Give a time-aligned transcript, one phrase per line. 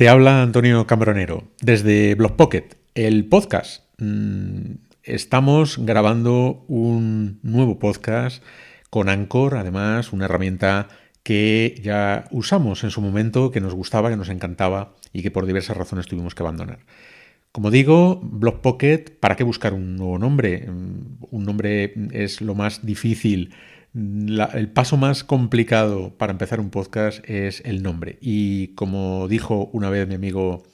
[0.00, 3.84] Te habla Antonio Cambronero desde Blog Pocket, el podcast.
[3.98, 8.42] Mm, estamos grabando un nuevo podcast
[8.88, 10.88] con Anchor, además, una herramienta
[11.22, 15.44] que ya usamos en su momento, que nos gustaba, que nos encantaba y que por
[15.44, 16.78] diversas razones tuvimos que abandonar.
[17.52, 20.66] Como digo, Blog Pocket, ¿para qué buscar un nuevo nombre?
[20.66, 23.52] Mm, un nombre es lo más difícil
[23.94, 28.18] el paso más complicado para empezar un podcast es el nombre.
[28.20, 30.64] Y como dijo una vez mi amigo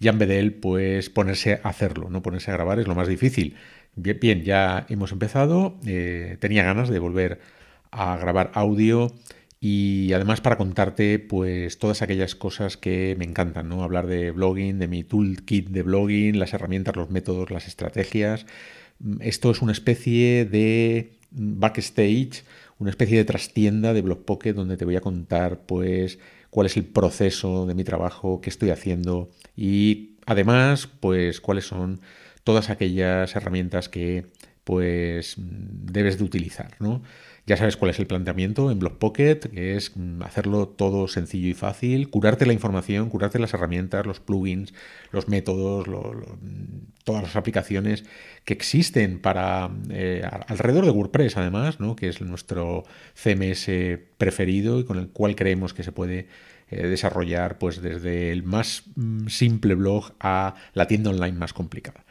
[0.00, 3.56] Jan Bedel, pues ponerse a hacerlo, no ponerse a grabar es lo más difícil.
[3.94, 5.78] Bien, ya hemos empezado.
[5.86, 7.40] Eh, tenía ganas de volver
[7.90, 9.12] a grabar audio
[9.58, 13.82] y además para contarte pues todas aquellas cosas que me encantan, ¿no?
[13.82, 18.44] Hablar de blogging, de mi toolkit de blogging, las herramientas, los métodos, las estrategias.
[19.20, 22.44] Esto es una especie de backstage,
[22.78, 26.18] una especie de trastienda de Blog Pocket donde te voy a contar pues
[26.50, 32.00] cuál es el proceso de mi trabajo, qué estoy haciendo y además pues cuáles son
[32.44, 34.26] todas aquellas herramientas que
[34.66, 37.00] pues debes de utilizar, ¿no?
[37.46, 41.46] Ya sabes cuál es el planteamiento en Blog Pocket, que es mm, hacerlo todo sencillo
[41.46, 44.74] y fácil, curarte la información, curarte las herramientas, los plugins,
[45.12, 45.86] los métodos,
[47.04, 48.04] todas las aplicaciones
[48.44, 51.94] que existen para eh, alrededor de WordPress, además, ¿no?
[51.94, 52.82] que es nuestro
[53.14, 53.70] CMS
[54.18, 56.26] preferido y con el cual creemos que se puede
[56.68, 62.04] eh, desarrollar pues desde el más mm, simple blog a la tienda online más complicada.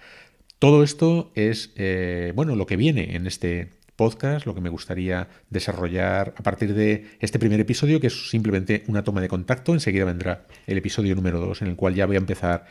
[0.60, 5.28] Todo esto es eh, bueno lo que viene en este podcast, lo que me gustaría
[5.50, 9.74] desarrollar a partir de este primer episodio, que es simplemente una toma de contacto.
[9.74, 12.66] Enseguida vendrá el episodio número 2, en el cual ya voy a empezar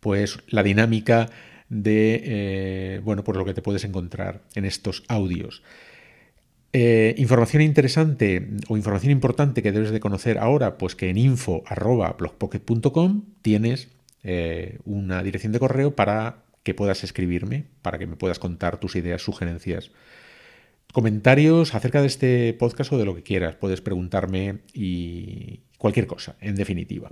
[0.00, 1.30] pues la dinámica
[1.68, 5.62] de eh, bueno, pues lo que te puedes encontrar en estos audios.
[6.72, 13.24] Eh, información interesante o información importante que debes de conocer ahora, pues que en info.blogpocket.com
[13.42, 13.88] tienes
[14.84, 19.90] una dirección de correo para puedas escribirme, para que me puedas contar tus ideas, sugerencias
[20.92, 23.56] comentarios acerca de este podcast o de lo que quieras.
[23.56, 27.10] Puedes preguntarme y cualquier cosa, en definitiva.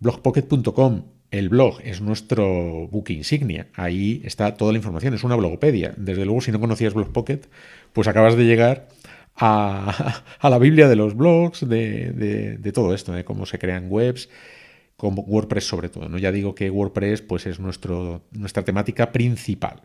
[0.00, 3.68] Blogpocket.com, el blog es nuestro book insignia.
[3.74, 5.94] Ahí está toda la información, es una blogopedia.
[5.96, 7.48] Desde luego, si no conocías Blogpocket,
[7.92, 8.88] pues acabas de llegar
[9.34, 14.28] a, la Biblia de los blogs, de, de, todo esto, de cómo se crean webs,
[14.96, 16.08] como WordPress sobre todo.
[16.08, 16.18] ¿no?
[16.18, 19.82] Ya digo que WordPress pues, es nuestro, nuestra temática principal.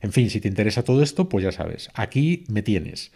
[0.00, 3.12] En fin, si te interesa todo esto, pues ya sabes, aquí me tienes.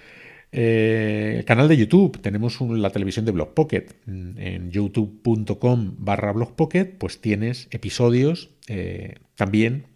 [0.52, 3.86] Eh, el canal de YouTube, tenemos la televisión de Blog Pocket.
[4.06, 9.86] En youtube.com barra Blog Pocket, pues tienes episodios eh, también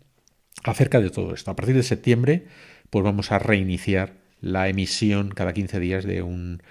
[0.62, 1.50] acerca de todo esto.
[1.50, 2.46] A partir de septiembre,
[2.90, 6.62] pues vamos a reiniciar la emisión cada 15 días de un...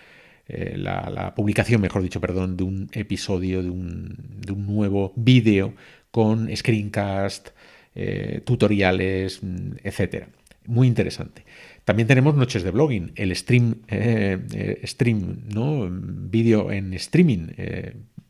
[0.56, 4.16] Eh, la, publicación, mejor dicho, perdón, de un episodio, de un,
[4.46, 5.74] de un nuevo vídeo
[6.12, 7.50] con screencast,
[7.96, 10.30] eh, tutoriales, mm, etcétera.
[10.68, 11.44] Muy interesante.
[11.86, 15.90] También tenemos noches de blogging, el stream, eh, stream, ¿no?
[15.90, 17.48] Vídeo en streaming,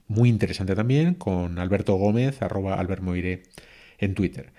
[0.07, 3.43] muy interesante también, con Alberto Gómez, arroba albermoire
[3.99, 4.51] en Twitter.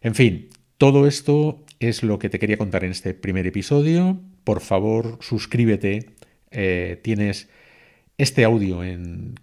[0.00, 0.48] En fin,
[0.78, 4.20] todo esto es lo que te quería contar en este primer episodio.
[4.44, 6.06] Por favor, suscríbete.
[6.50, 7.48] Tienes
[8.16, 9.36] este audio en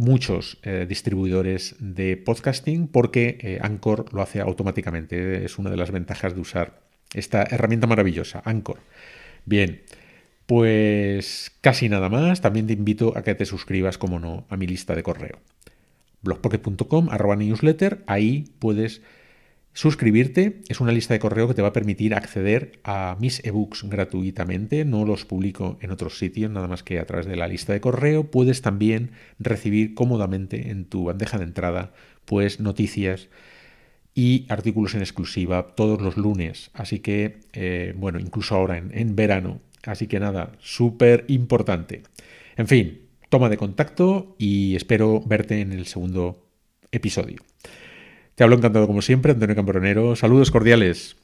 [0.00, 5.44] muchos eh, distribuidores de podcasting porque eh, Anchor lo hace automáticamente.
[5.44, 6.80] Es una de las ventajas de usar
[7.12, 8.78] esta herramienta maravillosa, Anchor.
[9.44, 9.82] Bien,
[10.46, 12.40] pues casi nada más.
[12.40, 15.38] También te invito a que te suscribas, como no, a mi lista de correo.
[16.22, 18.02] blogpocket.com, arroba newsletter.
[18.06, 19.02] Ahí puedes
[19.72, 23.84] Suscribirte es una lista de correo que te va a permitir acceder a mis ebooks
[23.84, 24.84] gratuitamente.
[24.84, 27.80] No los publico en otros sitios, nada más que a través de la lista de
[27.80, 28.30] correo.
[28.30, 31.92] Puedes también recibir cómodamente en tu bandeja de entrada
[32.24, 33.28] pues noticias
[34.12, 36.70] y artículos en exclusiva todos los lunes.
[36.74, 39.60] Así que, eh, bueno, incluso ahora en, en verano.
[39.84, 42.02] Así que nada, súper importante.
[42.56, 46.44] En fin, toma de contacto y espero verte en el segundo
[46.90, 47.38] episodio.
[48.40, 50.16] Te hablo encantado como siempre, Antonio Cambronero.
[50.16, 51.14] Saludos cordiales.